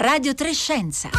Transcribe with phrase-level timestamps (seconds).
[0.00, 1.10] Radio Trescenza.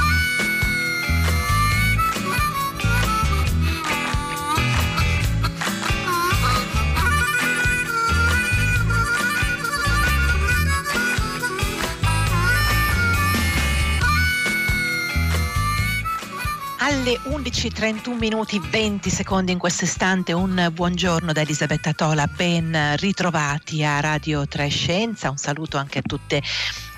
[16.80, 23.86] Alle 11.31 minuti 20 secondi in questo istante un buongiorno da Elisabetta Tola, ben ritrovati
[23.86, 26.42] a Radio Trescenza, un saluto anche a tutte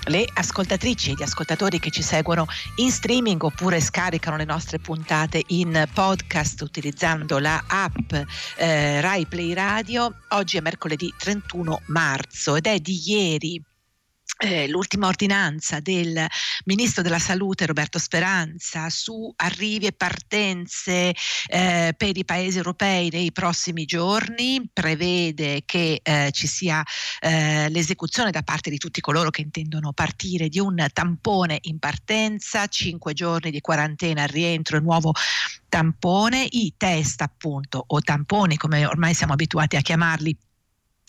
[0.06, 5.42] le ascoltatrici e gli ascoltatori che ci seguono in streaming oppure scaricano le nostre puntate
[5.48, 8.12] in podcast utilizzando la app
[8.56, 10.14] eh, Rai Play Radio.
[10.30, 13.62] Oggi è mercoledì 31 marzo ed è di ieri
[14.38, 16.26] eh, l'ultima ordinanza del
[16.64, 21.14] ministro della salute Roberto Speranza su arrivi e partenze
[21.46, 26.82] eh, per i paesi europei nei prossimi giorni prevede che eh, ci sia
[27.20, 32.66] eh, l'esecuzione da parte di tutti coloro che intendono partire di un tampone in partenza,
[32.66, 35.12] cinque giorni di quarantena al rientro e nuovo
[35.68, 40.36] tampone, i test appunto o tamponi come ormai siamo abituati a chiamarli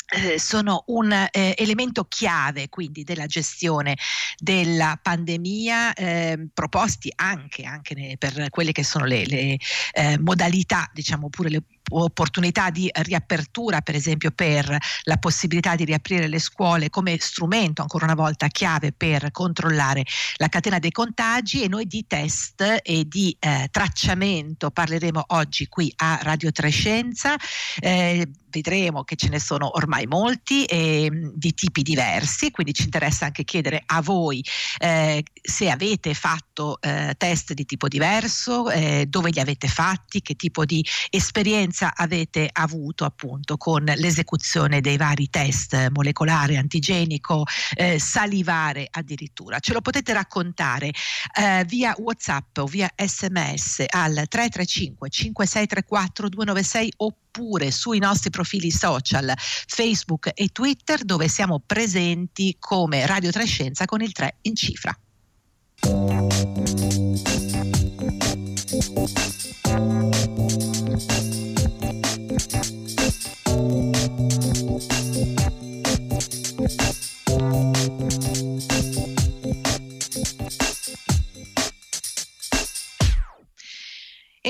[0.08, 3.98] eh, sono un eh, elemento chiave quindi della gestione
[4.38, 9.58] della pandemia eh, proposti anche, anche ne, per quelle che sono le, le
[9.94, 16.28] eh, modalità diciamo pure le opportunità di riapertura, per esempio per la possibilità di riaprire
[16.28, 20.04] le scuole come strumento ancora una volta chiave per controllare
[20.38, 25.92] la catena dei contagi e noi di test e di eh, tracciamento parleremo oggi qui
[25.98, 27.36] a Radio Trescenza.
[27.80, 33.26] Eh, vedremo che ce ne sono ormai molti e di tipi diversi, quindi ci interessa
[33.26, 34.42] anche chiedere a voi
[34.78, 40.36] eh, se avete fatto eh, test di tipo diverso, eh, dove li avete fatti, che
[40.36, 48.00] tipo di esperienza esperienza avete avuto appunto con l'esecuzione dei vari test molecolare, antigenico, eh,
[48.00, 49.60] salivare addirittura.
[49.60, 50.92] Ce lo potete raccontare
[51.38, 59.34] eh, via WhatsApp o via SMS al 335 5634 296 oppure sui nostri profili social
[59.36, 64.98] Facebook e Twitter dove siamo presenti come Radio Trescenza con il 3 in cifra.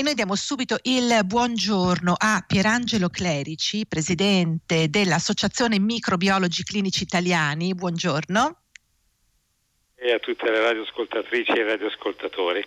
[0.06, 7.74] Noi diamo subito il buongiorno a Pierangelo Clerici, presidente dell'Associazione Microbiologi Clinici Italiani.
[7.74, 8.60] Buongiorno.
[9.96, 12.64] E a tutte le radioascoltatrici e radioascoltatori.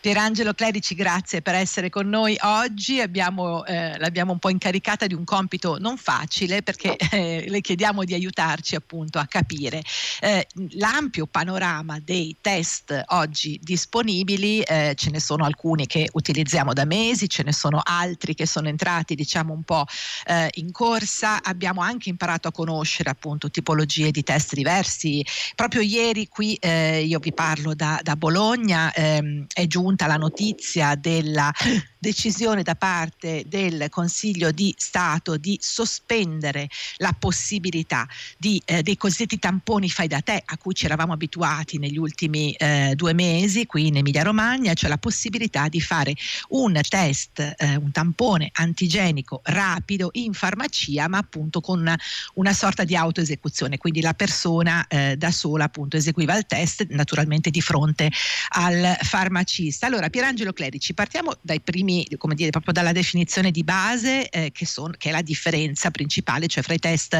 [0.00, 3.00] Pierangelo Clerici, grazie per essere con noi oggi.
[3.00, 8.04] Abbiamo, eh, l'abbiamo un po' incaricata di un compito non facile perché eh, le chiediamo
[8.04, 9.82] di aiutarci appunto a capire
[10.20, 14.60] eh, l'ampio panorama dei test oggi disponibili.
[14.60, 18.68] Eh, ce ne sono alcuni che utilizziamo da mesi, ce ne sono altri che sono
[18.68, 19.86] entrati diciamo un po'
[20.26, 21.42] eh, in corsa.
[21.42, 25.24] Abbiamo anche imparato a conoscere appunto tipologie di test diversi.
[25.56, 30.16] Proprio ieri qui eh, io vi parlo da, da Bologna, ehm, è giunta giunta la
[30.16, 31.50] notizia della
[31.98, 36.68] decisione da parte del Consiglio di Stato di sospendere
[36.98, 41.78] la possibilità di, eh, dei cosiddetti tamponi fai da te a cui ci eravamo abituati
[41.78, 46.14] negli ultimi eh, due mesi qui in Emilia Romagna, cioè la possibilità di fare
[46.50, 51.98] un test, eh, un tampone antigenico rapido in farmacia, ma appunto con una,
[52.34, 57.50] una sorta di autoesecuzione, quindi la persona eh, da sola appunto eseguiva il test naturalmente
[57.50, 58.10] di fronte
[58.50, 59.86] al farmacista.
[59.86, 64.66] Allora, Pierangelo Clerici, partiamo dai primi come dire, proprio dalla definizione di base eh, che,
[64.66, 67.18] son, che, è la differenza principale, cioè fra i test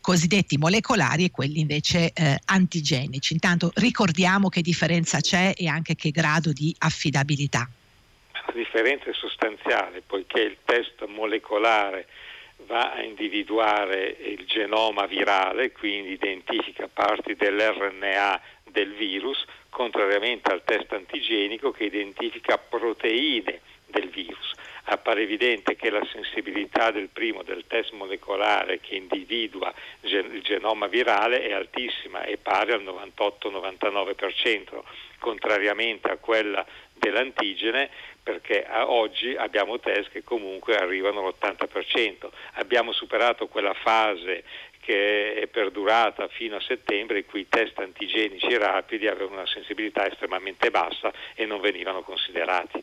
[0.00, 3.32] cosiddetti molecolari e quelli invece eh, antigenici.
[3.32, 7.68] Intanto ricordiamo che differenza c'è e anche che grado di affidabilità.
[8.32, 12.06] La differenza è sostanziale, poiché il test molecolare
[12.66, 18.40] va a individuare il genoma virale, quindi identifica parti dell'RNA
[18.70, 24.54] del virus, contrariamente al test antigenico che identifica proteine del virus.
[24.90, 29.70] Appare evidente che la sensibilità del primo, del test molecolare che individua
[30.00, 34.82] il genoma virale è altissima, è pari al 98-99%,
[35.18, 36.64] contrariamente a quella
[36.94, 37.90] dell'antigene
[38.22, 42.28] perché oggi abbiamo test che comunque arrivano all'80%.
[42.54, 44.44] Abbiamo superato quella fase
[44.80, 50.10] che è perdurata fino a settembre in cui i test antigenici rapidi avevano una sensibilità
[50.10, 52.82] estremamente bassa e non venivano considerati.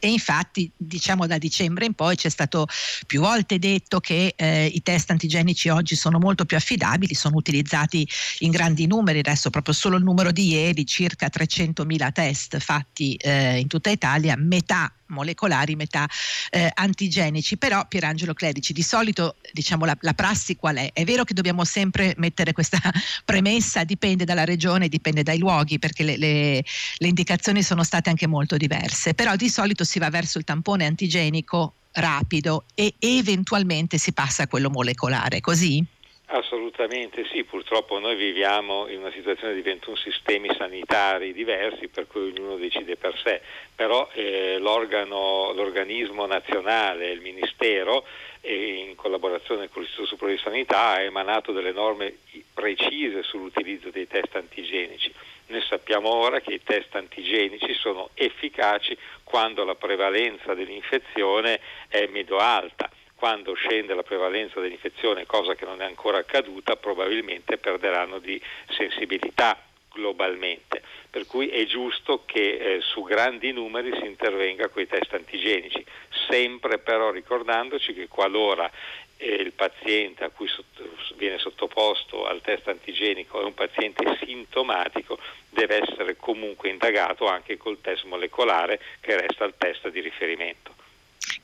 [0.00, 2.66] E infatti, diciamo da dicembre in poi c'è stato
[3.06, 8.08] più volte detto che eh, i test antigenici oggi sono molto più affidabili, sono utilizzati
[8.40, 13.58] in grandi numeri, adesso proprio solo il numero di ieri, circa 300.000 test fatti eh,
[13.58, 16.06] in tutta Italia, metà molecolari, metà
[16.50, 17.56] eh, antigenici.
[17.56, 20.92] Però Pierangelo Clerici, di solito diciamo la, la, prassi qual è?
[20.92, 22.78] È vero che dobbiamo sempre mettere questa
[23.24, 26.64] premessa, dipende dalla regione, dipende dai luoghi, perché le, le,
[26.96, 30.84] le indicazioni sono state anche molto diverse, però di solito si va verso il tampone
[30.84, 35.82] antigenico rapido e eventualmente si passa a quello molecolare, così?
[36.30, 42.28] Assolutamente sì, purtroppo noi viviamo in una situazione di 21 sistemi sanitari diversi per cui
[42.28, 43.40] ognuno decide per sé,
[43.74, 48.04] però eh, l'organismo nazionale, il Ministero,
[48.42, 52.18] in collaborazione con l'Istituto Superiore di Sanità ha emanato delle norme
[52.52, 55.10] precise sull'utilizzo dei test antigenici.
[55.46, 58.94] Noi sappiamo ora che i test antigenici sono efficaci
[59.24, 61.58] quando la prevalenza dell'infezione
[61.88, 68.20] è medio-alta quando scende la prevalenza dell'infezione, cosa che non è ancora accaduta, probabilmente perderanno
[68.20, 69.60] di sensibilità
[69.92, 70.82] globalmente.
[71.10, 75.84] Per cui è giusto che eh, su grandi numeri si intervenga con i test antigenici,
[76.28, 78.70] sempre però ricordandoci che qualora
[79.16, 85.18] eh, il paziente a cui sotto, viene sottoposto al test antigenico è un paziente sintomatico,
[85.50, 90.77] deve essere comunque indagato anche col test molecolare che resta il test di riferimento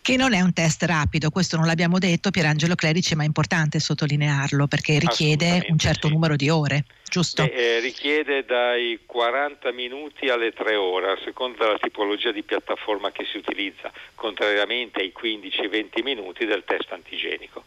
[0.05, 3.81] che non è un test rapido, questo non l'abbiamo detto Pierangelo Clerici, ma è importante
[3.81, 6.13] sottolinearlo perché richiede un certo sì.
[6.13, 7.43] numero di ore, giusto?
[7.43, 13.13] Beh, eh, richiede dai 40 minuti alle 3 ore, a seconda della tipologia di piattaforma
[13.13, 17.65] che si utilizza, contrariamente ai 15-20 minuti del test antigenico.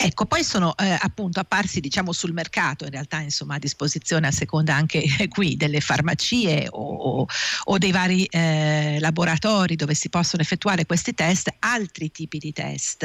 [0.00, 4.30] Ecco, poi sono eh, appunto apparsi diciamo sul mercato, in realtà insomma a disposizione a
[4.30, 7.26] seconda anche eh, qui delle farmacie o,
[7.64, 13.02] o dei vari eh, laboratori dove si possono effettuare questi test, altri tipi di test.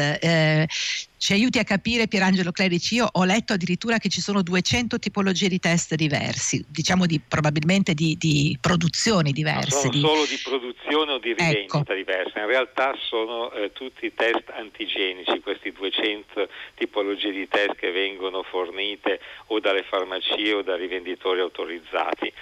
[1.23, 5.47] Ci aiuti a capire Pierangelo Clerici, io ho letto addirittura che ci sono 200 tipologie
[5.47, 9.87] di test diversi, diciamo di, probabilmente di, di produzioni diverse.
[9.87, 9.99] Non sono di...
[10.01, 11.93] solo di produzione o di rivendita ecco.
[11.93, 18.43] diverse, in realtà sono eh, tutti test antigenici, questi 200 tipologie di test che vengono
[18.43, 22.33] fornite o dalle farmacie o da rivenditori autorizzati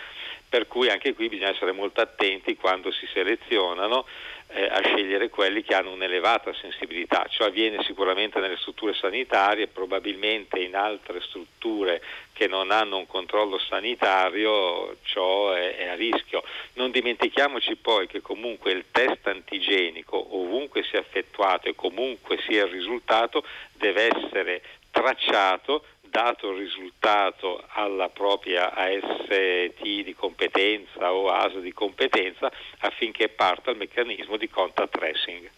[0.50, 4.06] per cui anche qui bisogna essere molto attenti quando si selezionano
[4.54, 7.26] eh, a scegliere quelli che hanno un'elevata sensibilità.
[7.30, 12.02] Ciò avviene sicuramente nelle strutture sanitarie, probabilmente in altre strutture
[12.34, 16.44] che non hanno un controllo sanitario ciò è, è a rischio.
[16.74, 22.72] Non dimentichiamoci poi che comunque il test antigenico, ovunque sia effettuato e comunque sia il
[22.72, 23.44] risultato,
[23.74, 24.62] deve essere
[24.92, 29.34] tracciato dato risultato alla propria AST
[29.80, 35.50] di competenza o ASA di competenza affinché parta il meccanismo di contact tracing.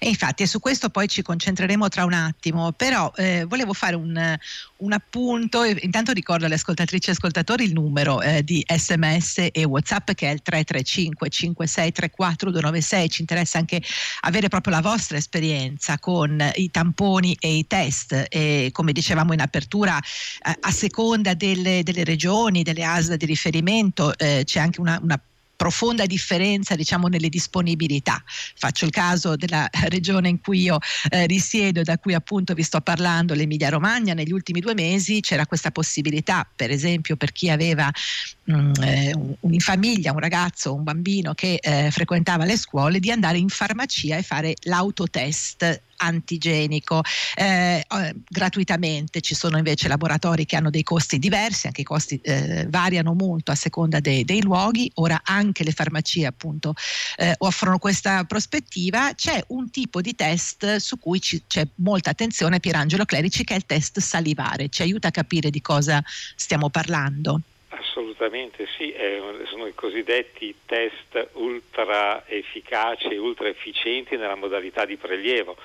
[0.00, 4.38] E infatti su questo poi ci concentreremo tra un attimo, però eh, volevo fare un,
[4.76, 10.12] un, appunto, intanto ricordo alle ascoltatrici e ascoltatori il numero eh, di sms e whatsapp
[10.12, 13.82] che è il 335 5634 296, ci interessa anche
[14.20, 19.40] avere proprio la vostra esperienza con i tamponi e i test e come dicevamo in
[19.40, 24.98] apertura eh, a seconda delle, delle, regioni, delle ASL di riferimento eh, c'è anche una,
[25.02, 25.20] una
[25.58, 28.22] profonda differenza diciamo, nelle disponibilità.
[28.54, 30.78] Faccio il caso della regione in cui io
[31.10, 35.46] eh, risiedo, da cui appunto vi sto parlando, l'Emilia Romagna, negli ultimi due mesi c'era
[35.46, 37.90] questa possibilità, per esempio per chi aveva
[38.44, 43.00] mh, mm, eh, un, in famiglia un ragazzo, un bambino che eh, frequentava le scuole,
[43.00, 47.02] di andare in farmacia e fare l'autotest antigenico
[47.36, 49.20] eh, eh, gratuitamente.
[49.20, 53.52] Ci sono invece laboratori che hanno dei costi diversi, anche i costi eh, variano molto
[53.52, 54.90] a seconda dei, dei, luoghi.
[54.94, 56.74] Ora anche le farmacie appunto
[57.16, 59.12] eh, offrono questa prospettiva.
[59.14, 63.56] C'è un tipo di test su cui ci, c'è molta attenzione, Pierangelo Clerici, che è
[63.56, 64.68] il test salivare.
[64.68, 66.02] Ci aiuta a capire di cosa
[66.34, 67.40] stiamo parlando.
[67.70, 68.92] Assolutamente sì,
[69.48, 75.56] sono i cosiddetti test ultra efficaci e ultra efficienti nella modalità di prelievo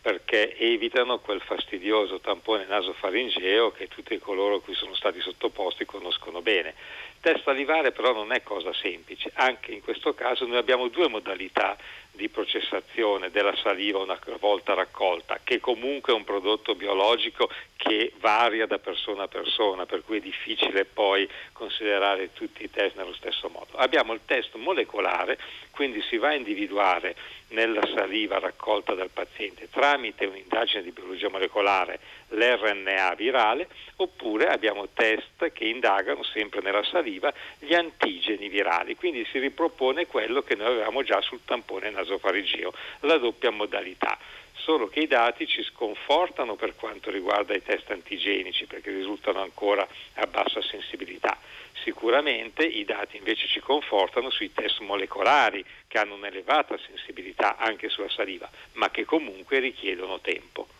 [0.00, 6.74] perché evitano quel fastidioso tampone nasofaringeo che tutti coloro cui sono stati sottoposti conoscono bene.
[7.14, 11.76] Il test però non è cosa semplice, anche in questo caso noi abbiamo due modalità
[12.20, 18.66] di processazione della saliva una volta raccolta, che comunque è un prodotto biologico che varia
[18.66, 23.48] da persona a persona, per cui è difficile poi considerare tutti i test nello stesso
[23.48, 23.76] modo.
[23.76, 25.38] Abbiamo il test molecolare,
[25.70, 27.16] quindi si va a individuare
[27.50, 31.98] nella saliva raccolta dal paziente tramite un'indagine di biologia molecolare
[32.28, 39.38] l'RNA virale oppure abbiamo test che indagano sempre nella saliva gli antigeni virali, quindi si
[39.38, 44.18] ripropone quello che noi avevamo già sul tampone nasofarigeo, la doppia modalità
[44.52, 49.86] solo che i dati ci sconfortano per quanto riguarda i test antigenici perché risultano ancora
[50.14, 51.38] a bassa sensibilità.
[51.82, 58.10] Sicuramente i dati invece ci confortano sui test molecolari che hanno un'elevata sensibilità anche sulla
[58.10, 60.79] saliva, ma che comunque richiedono tempo.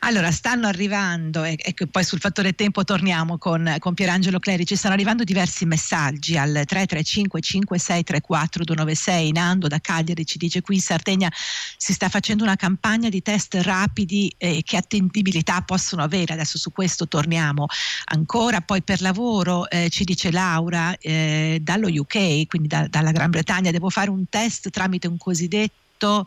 [0.00, 4.94] Allora, stanno arrivando, e, e poi sul fattore tempo torniamo con, con Pierangelo Clerici, stanno
[4.94, 9.32] arrivando diversi messaggi al 335 5634 296.
[9.32, 11.32] Nando da Cagliari ci dice qui in Sardegna
[11.76, 16.34] si sta facendo una campagna di test rapidi eh, che attendibilità possono avere.
[16.34, 17.66] Adesso su questo torniamo
[18.06, 18.60] ancora.
[18.60, 23.72] Poi per lavoro eh, ci dice Laura eh, dallo UK, quindi da, dalla Gran Bretagna,
[23.72, 26.24] devo fare un test tramite un cosiddetto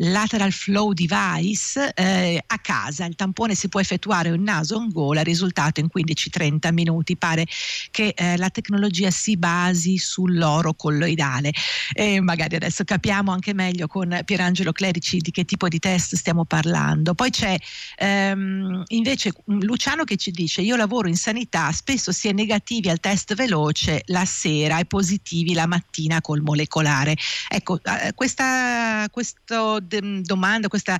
[0.00, 3.04] lateral flow device eh, a casa.
[3.04, 7.16] Il tampone si può effettuare in naso in gola, risultato in 15-30 minuti.
[7.16, 7.46] Pare
[7.90, 11.52] che eh, la tecnologia si basi sull'oro colloidale.
[11.92, 16.44] E magari adesso capiamo anche meglio con Pierangelo Clerici di che tipo di test stiamo
[16.44, 17.14] parlando.
[17.14, 17.56] Poi c'è
[17.96, 23.00] ehm, invece Luciano che ci dice io lavoro in sanità, spesso si è negativi al
[23.00, 27.16] test veloce la sera e positivi la mattina col molecolare.
[27.48, 30.96] Ecco, eh, questa, questo domanda, questa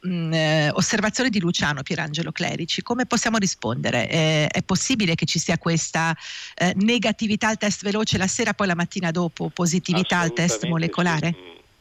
[0.00, 4.08] mh, mm, eh, osservazione di Luciano Pierangelo Clerici, come possiamo rispondere?
[4.08, 6.16] Eh, è possibile che ci sia questa
[6.54, 11.34] eh, negatività al test veloce la sera, poi la mattina dopo positività al test molecolare?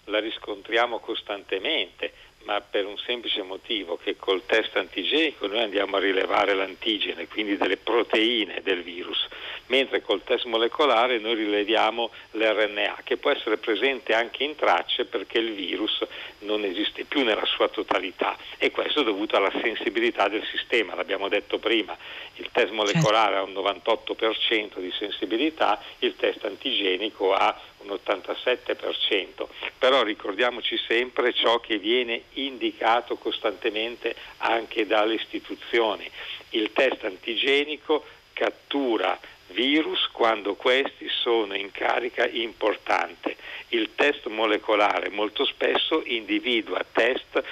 [0.06, 2.14] La riscontriamo costantemente
[2.46, 7.58] ma per un semplice motivo che col test antigenico noi andiamo a rilevare l'antigene, quindi
[7.58, 9.28] delle proteine del virus,
[9.72, 15.38] mentre col test molecolare noi rileviamo l'RNA che può essere presente anche in tracce perché
[15.40, 16.06] il virus
[16.40, 18.38] non esiste più nella sua totalità.
[18.58, 21.98] E questo è dovuto alla sensibilità del sistema, l'abbiamo detto prima,
[22.36, 29.48] il test molecolare ha un 98% di sensibilità, il test antigenico ha un 87%,
[29.78, 36.10] però ricordiamoci sempre ciò che viene indicato costantemente anche dalle istituzioni.
[36.50, 39.18] Il test antigenico cattura
[39.52, 43.36] virus quando questi sono in carica importante.
[43.70, 47.44] Il test molecolare molto spesso individua test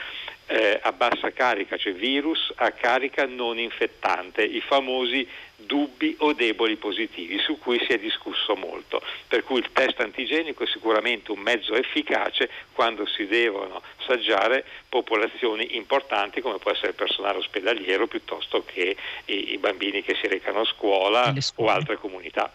[0.50, 6.78] eh, a bassa carica, cioè virus a carica non infettante, i famosi dubbi o deboli
[6.78, 9.02] positivi su cui si è discusso molto.
[9.28, 15.76] Per cui il test antigenico è sicuramente un mezzo efficace quando si devono assaggiare popolazioni
[15.76, 20.62] importanti come può essere il personale ospedaliero piuttosto che i, i bambini che si recano
[20.62, 22.52] a scuola o altre comunità.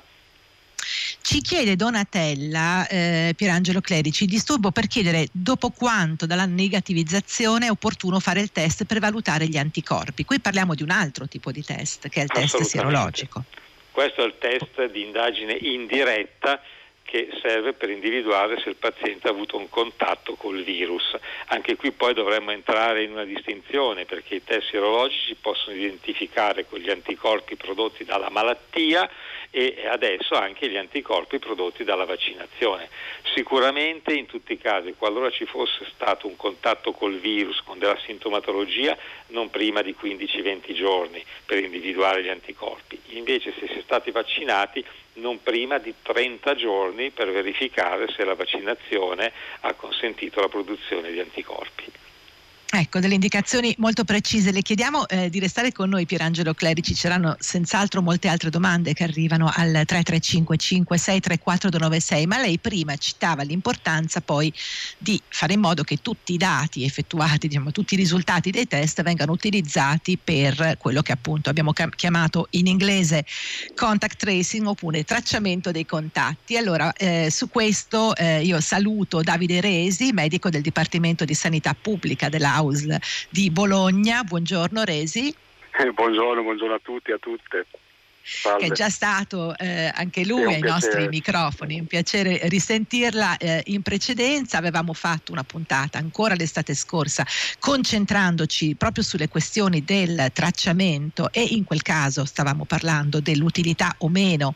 [1.25, 8.21] Ci chiede Donatella eh, Pierangelo Clerici, disturbo per chiedere dopo quanto dalla negativizzazione è opportuno
[8.21, 10.26] fare il test per valutare gli anticorpi.
[10.26, 13.45] Qui parliamo di un altro tipo di test, che è il test sierologico.
[13.90, 16.61] Questo è il test di indagine indiretta
[17.14, 21.16] che serve per individuare se il paziente ha avuto un contatto col virus.
[21.47, 26.90] Anche qui poi dovremmo entrare in una distinzione perché i test sierologici possono identificare quegli
[26.90, 29.09] anticorpi prodotti dalla malattia
[29.52, 32.88] e adesso anche gli anticorpi prodotti dalla vaccinazione.
[33.33, 37.97] Sicuramente in tutti i casi, qualora ci fosse stato un contatto col virus con della
[38.04, 38.99] sintomatologia,
[39.35, 42.99] non prima di 15-20 giorni per individuare gli anticorpi.
[43.09, 44.83] Invece se si è stati vaccinati
[45.14, 51.21] non prima di 30 giorni per verificare se la vaccinazione ha consentito la produzione di
[51.21, 51.93] anticorpi.
[52.76, 54.50] Ecco, delle indicazioni molto precise.
[54.50, 56.93] Le chiediamo eh, di restare con noi, Pierangelo Clerici.
[56.93, 63.45] C'erano senz'altro molte altre domande che arrivano al 335 5634 296, ma lei prima citava
[63.45, 64.52] l'importanza poi
[64.99, 69.02] di fare in modo che tutti i dati effettuati, diciamo, tutti i risultati dei test
[69.02, 73.25] vengano utilizzati per quello che appunto abbiamo chiamato in inglese
[73.76, 76.57] contact tracing oppure tracciamento dei contatti.
[76.57, 82.28] Allora, eh, su questo eh, io saluto Davide Resi, medico del Dipartimento di Sanità Pubblica
[82.28, 84.23] della AUSL di Bologna.
[84.25, 85.35] Buongiorno Resi.
[85.76, 87.66] Eh, buongiorno, buongiorno a tutti e a tutte.
[88.26, 88.64] Salve.
[88.64, 90.71] che è già stato eh, anche lui ai piacere.
[90.71, 91.78] nostri microfoni.
[91.81, 93.37] Un piacere risentirla.
[93.37, 97.26] Eh, in precedenza avevamo fatto una puntata ancora l'estate scorsa
[97.59, 104.54] concentrandoci proprio sulle questioni del tracciamento e in quel caso stavamo parlando dell'utilità o meno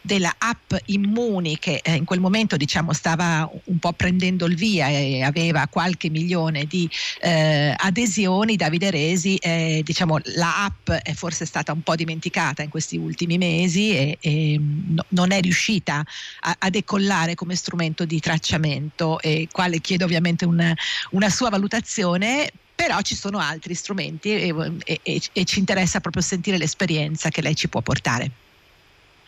[0.00, 4.88] della app Immuni che eh, in quel momento diciamo stava un po' prendendo il via
[4.88, 6.88] e aveva qualche milione di
[7.20, 8.56] eh, adesioni.
[8.56, 9.38] Davide Resi,
[9.82, 14.58] diciamo la app è forse stata un po' dimenticata in questi ultimi mesi e, e
[14.58, 16.04] no, non è riuscita
[16.40, 20.74] a, a, decollare come strumento di tracciamento e quale chiedo ovviamente una,
[21.10, 24.54] una sua valutazione però ci sono altri strumenti e,
[24.84, 28.30] e, e, ci interessa proprio sentire l'esperienza che lei ci può portare.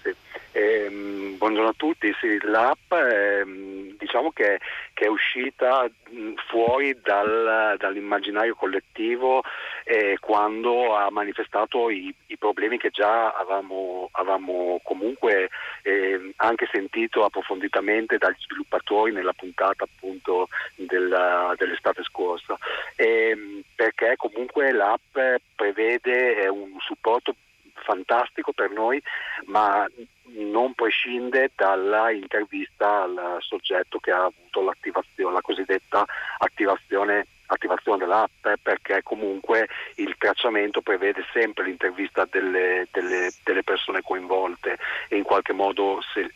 [0.03, 0.11] Sì.
[0.53, 2.15] Ehm buongiorno a tutti.
[2.21, 3.45] Sì, l'app eh,
[3.99, 4.61] diciamo che,
[4.93, 5.89] che, è uscita
[6.49, 9.43] fuori dal, dall'immaginario collettivo
[9.85, 15.49] eh, quando ha manifestato i, i, problemi che già avevamo, avevamo comunque
[15.83, 22.57] eh, anche sentito approfonditamente dagli sviluppatori nella puntata appunto della, dell'estate scorsa.
[22.97, 25.19] Ehm, perché comunque l'app
[25.55, 27.35] prevede un supporto
[27.85, 29.01] fantastico per noi,
[29.47, 29.87] ma
[30.33, 36.05] non prescinde dalla intervista al soggetto che ha avuto l'attivazione, la cosiddetta
[36.39, 44.79] attivazione attivazione dell'app perché comunque il tracciamento prevede sempre l'intervista delle, delle, delle persone coinvolte
[45.09, 46.33] e in qualche modo se,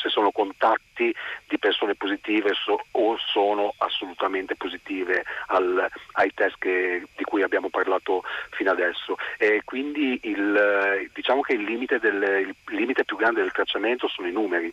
[0.00, 1.14] se sono contatti
[1.46, 7.68] di persone positive so, o sono assolutamente positive al, ai test che, di cui abbiamo
[7.68, 9.16] parlato fino adesso.
[9.38, 14.28] E quindi il, diciamo che il limite, del, il limite più grande del tracciamento sono
[14.28, 14.72] i numeri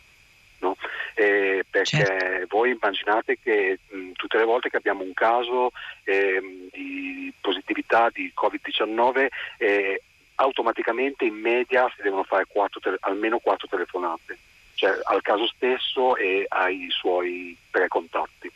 [0.60, 0.76] no?
[1.14, 2.46] eh, perché certo.
[2.56, 5.72] voi immaginate che mh, tutte le volte che abbiamo un caso
[6.04, 9.26] eh, di positività di Covid-19
[9.58, 10.02] eh,
[10.36, 12.46] automaticamente in media si devono fare
[12.80, 14.38] tele- almeno quattro telefonate,
[14.76, 18.50] cioè al caso stesso e ai suoi tre contatti.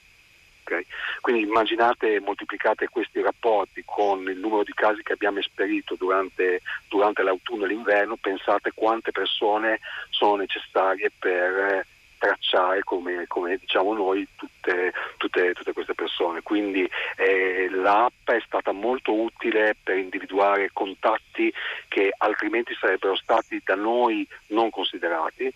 [0.62, 0.86] Okay?
[1.20, 7.22] Quindi immaginate, moltiplicate questi rapporti con il numero di casi che abbiamo esperito durante, durante
[7.22, 11.86] l'autunno e l'inverno, pensate quante persone sono necessarie per
[12.18, 16.42] tracciare come, come diciamo noi tutte, tutte, tutte, queste persone.
[16.42, 21.52] Quindi eh, l'app è stata molto utile per individuare contatti
[21.88, 25.50] che altrimenti sarebbero stati da noi non considerati,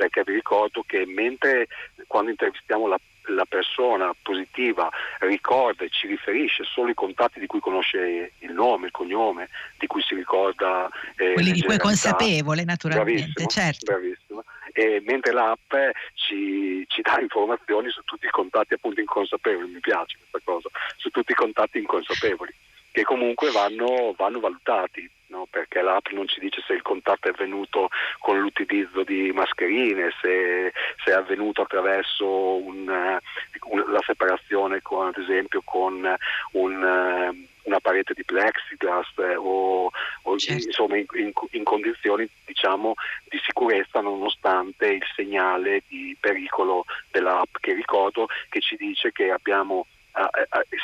[0.00, 1.68] perché vi ricordo che mentre
[2.06, 4.90] quando intervistiamo la la persona positiva
[5.20, 9.86] ricorda e ci riferisce solo i contatti di cui conosce il nome, il cognome, di
[9.86, 10.88] cui si ricorda.
[11.16, 13.92] Eh, Quelli di cui è consapevole, naturalmente, bravissimo, certo.
[13.92, 14.42] Bravissimo.
[14.72, 15.72] E mentre l'app
[16.14, 21.10] ci, ci, dà informazioni su tutti i contatti appunto inconsapevoli, mi piace questa cosa, su
[21.10, 22.52] tutti i contatti inconsapevoli,
[22.90, 25.46] che comunque vanno, vanno valutati no?
[25.50, 30.72] perché l'app non ci dice se il contatto è avvenuto con l'utilizzo di mascherine, se,
[31.04, 36.14] se è avvenuto attraverso un, un, la separazione con, ad esempio con
[36.52, 39.90] un, una parete di plexiglass eh, o,
[40.22, 40.66] o certo.
[40.66, 42.94] insomma in, in, in condizioni diciamo,
[43.28, 49.86] di sicurezza nonostante il segnale di pericolo dell'app che ricordo che ci dice che abbiamo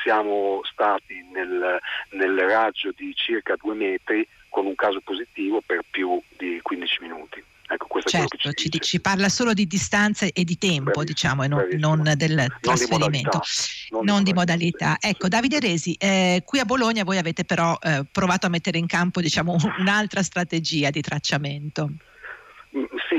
[0.02, 1.78] siamo stati nel,
[2.10, 7.44] nel raggio di circa due metri con un caso positivo per più di 15 minuti.
[7.68, 11.66] Ecco, certo, ci, ci, ci, parla solo di distanza e di tempo, diciamo, e non,
[11.72, 14.96] non del non trasferimento, di non, non, di modalità.
[15.00, 18.86] Ecco, Davide Resi, eh, qui a Bologna voi avete però eh, provato a mettere in
[18.86, 21.90] campo diciamo, un'altra strategia di tracciamento.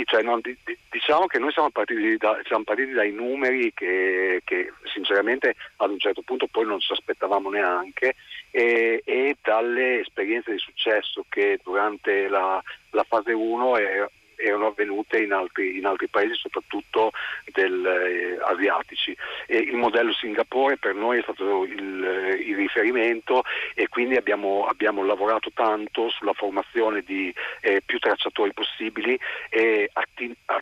[0.10, 4.42] Cioè, no, di, di, diciamo che noi siamo partiti, da, siamo partiti dai numeri che,
[4.46, 8.16] che, sinceramente ad un certo punto poi non ci aspettavamo neanche
[8.50, 15.22] e, e dalle esperienze di successo che durante la, la fase 1 è, erano avvenute
[15.22, 17.12] in altri, in altri paesi, soprattutto
[17.52, 19.16] del, eh, asiatici.
[19.46, 25.04] E il modello Singapore per noi è stato il, il riferimento e quindi abbiamo, abbiamo,
[25.04, 29.20] lavorato tanto sulla formazione di eh, più tracciatori possibili
[29.50, 29.90] e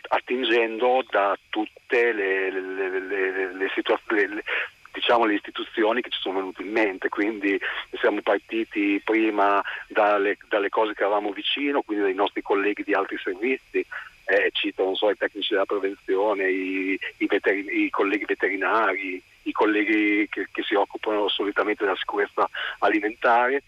[0.08, 4.42] attingendo da tutte le, le, le, le situazioni
[4.96, 7.60] diciamo, le istituzioni che ci sono venute in mente, quindi
[8.00, 13.18] siamo partiti prima dalle, dalle cose che avevamo vicino, quindi dai nostri colleghi di altri
[13.22, 13.86] servizi,
[14.26, 20.28] eh, cito so, i tecnici della prevenzione, i, i, veterin- i colleghi veterinari, i colleghi
[20.30, 23.62] che, che, si occupano solitamente della sicurezza alimentare,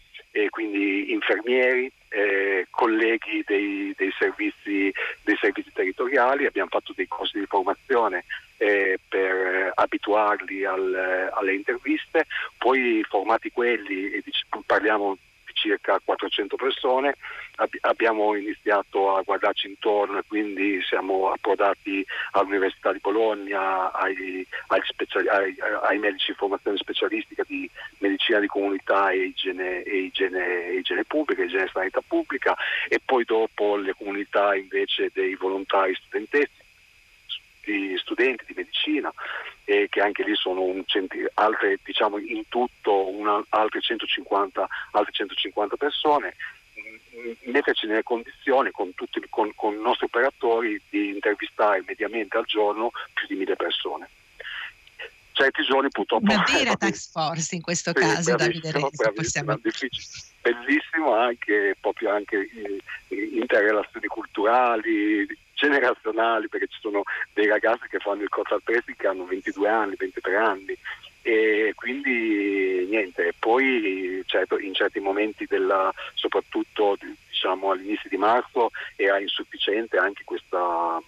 [0.49, 7.45] quindi infermieri, eh, colleghi dei, dei, servizi, dei, servizi, territoriali, abbiamo fatto dei corsi di
[7.45, 8.25] formazione
[8.57, 12.25] eh, per abituarli al, alle interviste,
[12.57, 14.23] poi formati quelli, e
[14.65, 15.17] parliamo
[15.67, 17.15] circa 400 persone,
[17.55, 24.81] Ab- abbiamo iniziato a guardarci intorno e quindi siamo approdati all'Università di Bologna, ai, ai,
[24.83, 30.69] speciali- ai, ai medici di formazione specialistica di medicina di comunità e igiene, e igiene,
[30.73, 32.55] igiene pubblica, igiene sanità pubblica
[32.87, 36.65] e poi dopo le comunità invece dei volontari studenteschi
[37.67, 39.11] di studenti di medicina
[39.65, 45.75] e che anche lì sono centi, altre, diciamo in tutto una, altre, 150, altre 150
[45.75, 46.35] persone
[47.45, 52.91] metterci nelle condizioni con, tutti, con, con i nostri operatori di intervistare mediamente al giorno
[53.13, 54.07] più di mille persone
[55.37, 56.25] certi giorni purtroppo...
[56.31, 59.11] Una vera tax force in questo sì, caso, Davide Renzi.
[59.13, 59.59] Possiamo...
[60.41, 62.49] Bellissimo anche, proprio anche
[63.09, 69.25] interrelazioni culturali, generazionali, perché ci sono dei ragazzi che fanno il contact tracing che hanno
[69.25, 70.77] 22 anni, 23 anni
[71.27, 79.19] e quindi niente, poi certo, in certi momenti della, soprattutto diciamo, all'inizio di marzo era
[79.19, 81.01] insufficiente anche questa,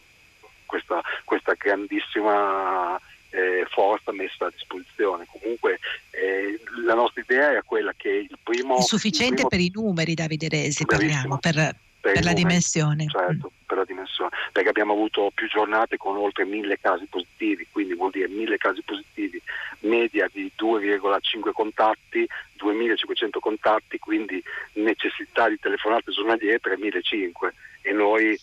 [0.66, 5.26] questa, questa grandissima eh, forza messa a disposizione.
[5.32, 8.78] Comunque eh, la nostra idea era quella che il primo...
[8.78, 13.06] È sufficiente primo, per i numeri, Davide Resi, parliamo, per, per, per la dimensione.
[13.08, 17.94] Certo, per la dimensione, perché abbiamo avuto più giornate con oltre mille casi positivi, quindi
[17.94, 19.42] vuol dire mille casi positivi,
[19.82, 24.42] media di 2,5 contatti, 2500 contatti, quindi
[24.74, 28.40] necessità di telefonate giornaliere 3500 e noi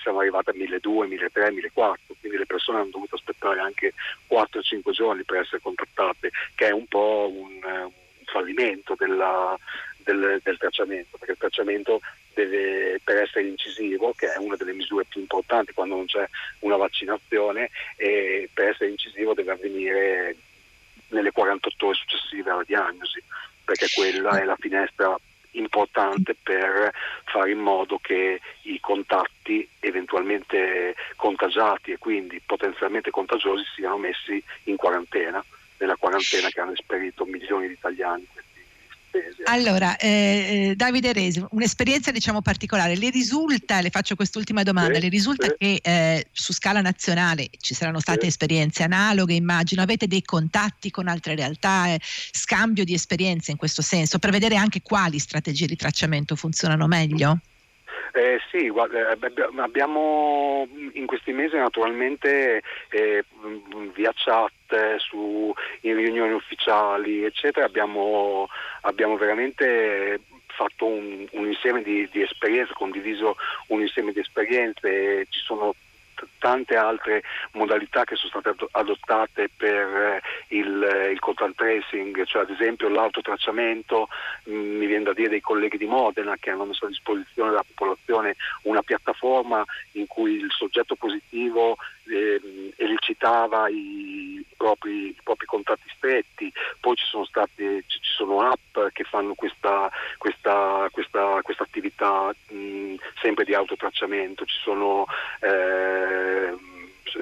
[0.00, 3.92] siamo arrivati a 1200, 1300, 1400, quindi le persone hanno dovuto aspettare anche
[4.28, 9.56] 4-5 giorni per essere contattate, che è un po' un, un fallimento della,
[9.98, 12.00] del, del, tracciamento, perché il tracciamento
[13.92, 16.26] incisivo, che è una delle misure più importanti quando non c'è
[16.60, 20.36] una vaccinazione, e per essere incisivo deve avvenire
[21.08, 23.22] nelle 48 ore successive alla diagnosi,
[23.64, 25.16] perché quella è la finestra
[25.54, 26.90] importante per
[27.24, 34.76] fare in modo che i contatti eventualmente contagiati e quindi potenzialmente contagiosi siano messi in
[34.76, 35.44] quarantena,
[35.76, 38.26] nella quarantena che hanno esperito milioni di italiani.
[39.44, 45.00] Allora, eh, eh, Davide Resi, un'esperienza diciamo particolare, le risulta, le faccio quest'ultima domanda, sì,
[45.00, 45.54] le risulta sì.
[45.58, 48.26] che eh, su scala nazionale ci saranno state sì.
[48.28, 53.82] esperienze analoghe, immagino, avete dei contatti con altre realtà, eh, scambio di esperienze in questo
[53.82, 57.40] senso, per vedere anche quali strategie di tracciamento funzionano meglio?
[58.14, 59.18] Eh, sì, guarda, eh,
[59.56, 63.24] abbiamo in questi mesi naturalmente eh,
[63.94, 64.52] via chat,
[64.98, 68.48] su, in riunioni ufficiali, eccetera, abbiamo,
[68.82, 73.36] abbiamo veramente fatto un, un insieme di, di, esperienze, condiviso
[73.68, 75.74] un insieme di esperienze, ci sono
[76.38, 82.50] tante altre modalità che sono state adottate per eh, il, il contact tracing, cioè ad
[82.50, 84.08] esempio l'autotracciamento,
[84.48, 87.64] mm, mi viene da dire dei colleghi di Modena che hanno messo a disposizione della
[87.66, 91.76] popolazione una piattaforma in cui il soggetto positivo
[92.08, 98.78] eh, elicitava i, propri, i, propri, contatti stretti, poi ci sono, state, ci sono app
[98.92, 105.06] che fanno questa, questa, questa, questa attività mh, sempre di autotracciamento, ci sono
[105.40, 106.54] eh,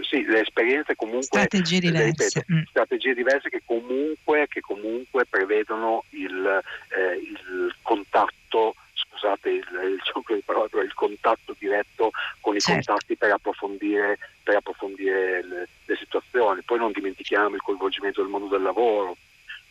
[0.03, 2.63] sì, le esperienze comunque strategie diverse, ripeto, mm.
[2.69, 8.75] strategie diverse che, comunque, che comunque prevedono il, eh, il contatto
[9.21, 12.93] scusate il, il gioco di parole, il contatto diretto con i certo.
[12.93, 16.63] contatti per approfondire, per approfondire le, le, situazioni.
[16.63, 19.17] Poi non dimentichiamo il coinvolgimento del mondo del lavoro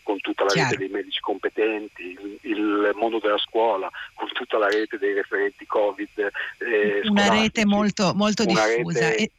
[0.04, 0.70] con tutta la Chiaro.
[0.70, 5.66] rete dei medici competenti, il, il, mondo della scuola, con tutta la rete dei referenti
[5.66, 6.32] Covid.
[6.60, 9.12] Eh, Una rete molto, molto diffusa.
[9.12, 9.32] E,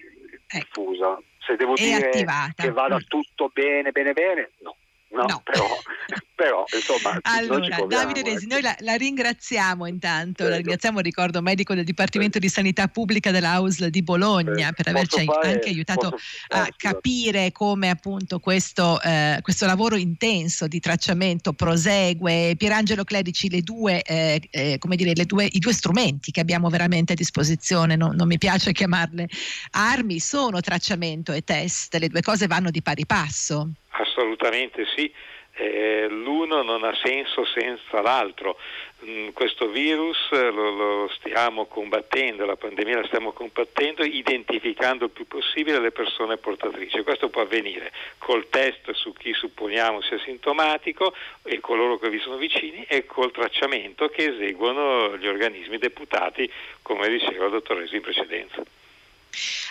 [0.47, 1.21] diffusa.
[1.39, 2.63] Se devo dire attivata.
[2.63, 3.07] che vada mm.
[3.09, 4.77] tutto bene, bene, bene, no.
[5.13, 5.43] No, no.
[5.45, 5.67] Però,
[6.37, 8.55] però, insomma allora Davide Resi ecco.
[8.55, 10.51] noi la, la, ringraziamo intanto Prego.
[10.51, 12.47] la ringraziamo ricordo medico del Dipartimento Prego.
[12.47, 14.73] di Sanità Pubblica dell'AUSL di Bologna Prego.
[14.77, 19.97] per averci fare, anche aiutato posso, a eh, capire come appunto questo, eh, questo, lavoro
[19.97, 25.59] intenso di tracciamento prosegue Pierangelo Clerici le due, eh, eh, come dire, le due, i
[25.59, 29.29] due strumenti che abbiamo veramente a disposizione non, non mi piace chiamarle
[29.73, 35.13] armi sono tracciamento e test le due cose vanno di pari passo Assolutamente sì,
[35.53, 38.59] eh, l'uno non ha senso senza l'altro.
[39.05, 45.27] Mm, questo virus lo, lo, stiamo combattendo, la pandemia la stiamo combattendo identificando il più
[45.27, 47.03] possibile le persone portatrici.
[47.03, 52.37] Questo può avvenire col test su chi supponiamo sia sintomatico e coloro che vi sono
[52.37, 56.51] vicini e col tracciamento che eseguono gli organismi deputati,
[56.83, 58.80] come diceva il dottor Resi in precedenza.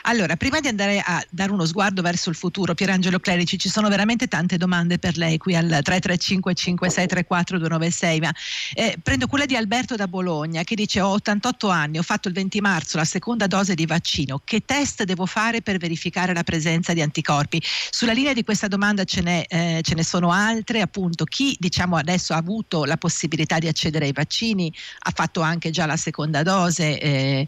[0.04, 3.90] Allora, prima di andare a dare uno sguardo verso il futuro, Pierangelo Clerici, ci sono
[3.90, 8.34] veramente tante domande per lei qui al 335 5634 296, ma
[8.74, 12.34] eh, prendo quella di Alberto da Bologna che dice ho 88 anni, ho fatto il
[12.34, 16.94] 20 marzo la seconda dose di vaccino, che test devo fare per verificare la presenza
[16.94, 17.62] di anticorpi?
[17.90, 21.98] Sulla linea di questa domanda ce, n'è, eh, ce ne sono altre, appunto chi diciamo
[21.98, 26.44] adesso ha avuto la possibilità di accedere ai vaccini, ha fatto anche già la seconda
[26.44, 27.48] dose, eh,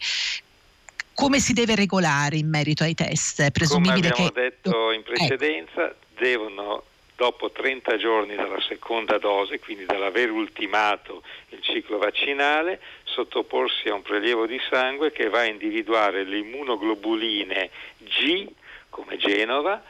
[1.14, 3.52] come si deve regolare in merito ai test?
[3.52, 4.42] Presumibile Come abbiamo che...
[4.42, 5.96] detto in precedenza, ecco.
[6.18, 6.84] devono
[7.16, 14.02] dopo 30 giorni dalla seconda dose, quindi dall'aver ultimato il ciclo vaccinale, sottoporsi a un
[14.02, 17.70] prelievo di sangue che va a individuare le immunoglobuline
[18.00, 18.48] G,
[18.90, 19.84] come Genova,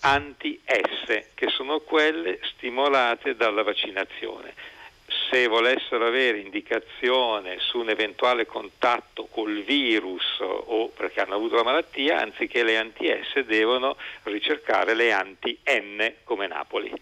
[0.00, 4.54] anti-S, che sono quelle stimolate dalla vaccinazione
[5.32, 11.62] se volessero avere indicazione su un eventuale contatto col virus o perché hanno avuto la
[11.62, 16.92] malattia, anziché le anti-S devono ricercare le anti-N come Napoli.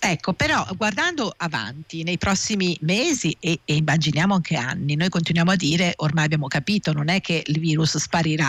[0.00, 5.56] Ecco, però guardando avanti nei prossimi mesi e, e, immaginiamo anche anni, noi continuiamo a
[5.56, 8.48] dire, ormai abbiamo capito, non è che il virus sparirà,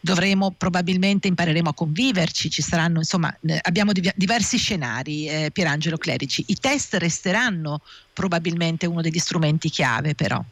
[0.00, 6.44] dovremo probabilmente impareremo a conviverci, ci saranno, insomma, abbiamo div- diversi scenari, eh, Pierangelo Clerici.
[6.48, 7.82] I test resteranno
[8.12, 10.42] probabilmente uno degli strumenti chiave però.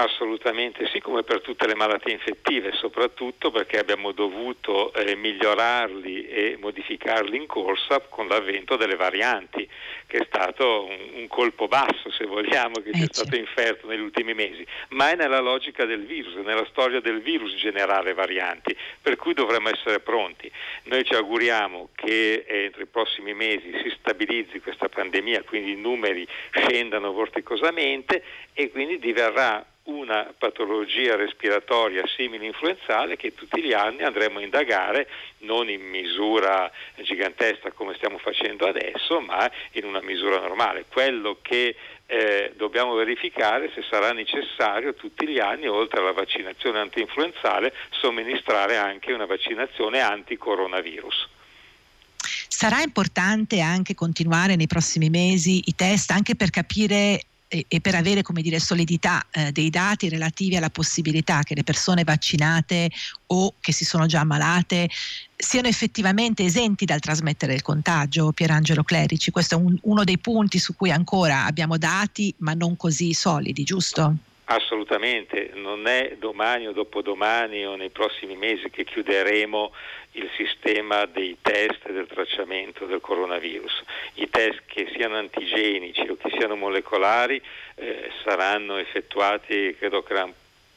[0.00, 6.56] Assolutamente sì, come per tutte le malattie infettive, soprattutto perché abbiamo dovuto eh, migliorarli e
[6.58, 9.68] modificarli in corsa con l'avvento delle varianti,
[10.06, 13.88] che è stato un, un colpo basso, se vogliamo, che ci è eh, stato inferto
[13.88, 18.74] negli ultimi mesi, ma è nella logica del virus, nella storia del virus generare varianti,
[19.02, 20.50] per cui dovremmo essere pronti.
[20.84, 25.76] Noi ci auguriamo che eh, entro i prossimi mesi si stabilizzi questa pandemia, quindi i
[25.76, 28.22] numeri scendano vorticosamente
[28.54, 35.08] e quindi diverrà una patologia respiratoria simile influenzale che tutti gli anni andremo a indagare
[35.38, 36.70] non in misura
[37.02, 40.84] gigantesca come stiamo facendo adesso, ma in una misura normale.
[40.88, 41.74] Quello che
[42.06, 49.12] eh, dobbiamo verificare se sarà necessario tutti gli anni, oltre alla vaccinazione anti-influenzale, somministrare anche
[49.12, 51.28] una vaccinazione anti-coronavirus.
[52.48, 58.22] Sarà importante anche continuare nei prossimi mesi i test anche per capire e, per avere
[58.22, 62.88] come dire, solidità eh, dei dati relativi alla possibilità che le persone vaccinate
[63.26, 64.88] o che si sono già ammalate
[65.36, 69.32] siano effettivamente esenti dal trasmettere il contagio, Pierangelo Clerici.
[69.32, 73.64] Questo è un, uno dei punti su cui ancora abbiamo dati ma non così solidi,
[73.64, 74.14] giusto?
[74.52, 79.72] Assolutamente, non è domani o dopodomani o nei prossimi mesi che chiuderemo
[80.14, 83.84] il sistema dei test del tracciamento del coronavirus.
[84.14, 87.40] I test che siano antigenici o che siano molecolari
[87.76, 90.04] eh, saranno effettuati credo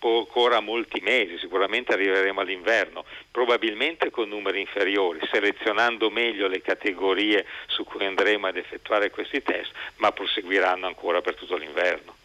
[0.02, 7.84] ancora molti mesi, sicuramente arriveremo all'inverno, probabilmente con numeri inferiori, selezionando meglio le categorie su
[7.86, 12.22] cui andremo ad effettuare questi test, ma proseguiranno ancora per tutto l'inverno.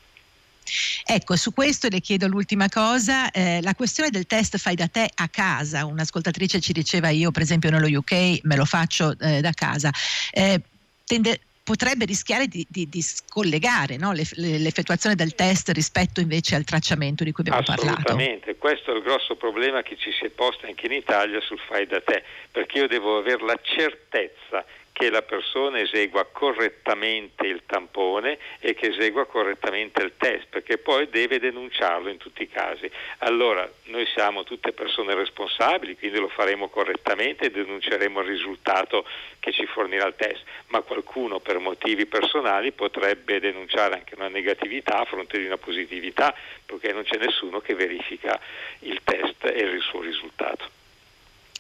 [1.05, 5.09] Ecco, su questo le chiedo l'ultima cosa, eh, la questione del test fai da te
[5.15, 9.53] a casa, un'ascoltatrice ci diceva io per esempio nello UK me lo faccio eh, da
[9.53, 9.91] casa,
[10.33, 10.61] eh,
[11.05, 14.13] tende, potrebbe rischiare di, di, di scollegare no?
[14.13, 18.03] Le, le, l'effettuazione del test rispetto invece al tracciamento di cui abbiamo Assolutamente.
[18.05, 18.23] parlato.
[18.23, 21.59] Assolutamente, questo è il grosso problema che ci si è posto anche in Italia sul
[21.59, 24.65] fai da te, perché io devo avere la certezza
[24.99, 31.09] che la persona esegua correttamente il tampone e che esegua correttamente il test, perché poi
[31.09, 32.91] deve denunciarlo in tutti i casi.
[33.19, 39.07] Allora, noi siamo tutte persone responsabili, quindi lo faremo correttamente e denunceremo il risultato
[39.39, 44.99] che ci fornirà il test, ma qualcuno per motivi personali potrebbe denunciare anche una negatività
[44.99, 46.35] a fronte di una positività,
[46.67, 48.41] perché non c'è nessuno che verifica
[48.81, 50.78] il test e il suo risultato.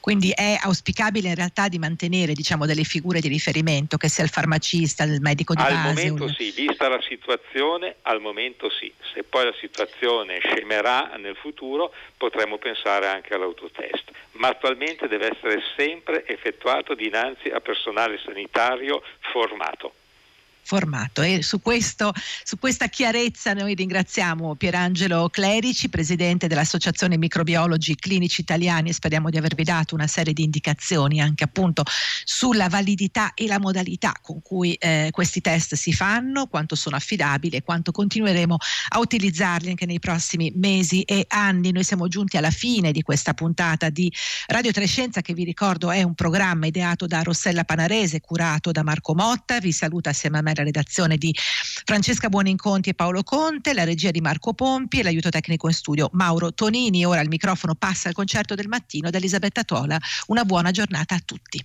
[0.00, 4.30] Quindi è auspicabile in realtà di mantenere diciamo, delle figure di riferimento, che sia il
[4.30, 5.88] farmacista, il medico di al base.
[5.88, 6.34] Al momento un...
[6.34, 8.92] sì, vista la situazione, al momento sì.
[9.12, 15.60] Se poi la situazione scemerà nel futuro potremmo pensare anche all'autotest, ma attualmente deve essere
[15.76, 19.94] sempre effettuato dinanzi a personale sanitario formato
[20.68, 21.22] formato.
[21.22, 22.12] E su, questo,
[22.44, 29.38] su questa chiarezza noi ringraziamo Pierangelo Clerici, presidente dell'Associazione Microbiologi Clinici Italiani e speriamo di
[29.38, 31.84] avervi dato una serie di indicazioni anche appunto
[32.24, 37.56] sulla validità e la modalità con cui eh, questi test si fanno, quanto sono affidabili
[37.56, 38.56] e quanto continueremo
[38.90, 41.72] a utilizzarli anche nei prossimi mesi e anni.
[41.72, 44.12] Noi siamo giunti alla fine di questa puntata di
[44.48, 49.14] Radio Trescenza che vi ricordo è un programma ideato da Rossella Panarese, curato da Marco
[49.14, 49.60] Motta.
[49.60, 51.34] Vi saluta assieme a me la redazione di
[51.84, 56.08] Francesca Buoninconti e Paolo Conte, la regia di Marco Pompi e l'aiuto tecnico in studio
[56.12, 57.04] Mauro Tonini.
[57.04, 59.98] Ora il microfono passa al concerto del mattino da Elisabetta Tola.
[60.26, 61.64] Una buona giornata a tutti.